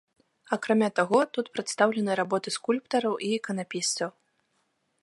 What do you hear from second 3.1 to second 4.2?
і іканапісцаў.